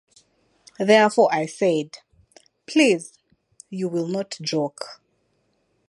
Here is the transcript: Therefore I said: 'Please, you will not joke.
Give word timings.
Therefore 0.79 1.29
I 1.31 1.45
said: 1.45 1.99
'Please, 2.65 3.13
you 3.69 3.87
will 3.87 4.07
not 4.07 4.35
joke. 4.41 4.99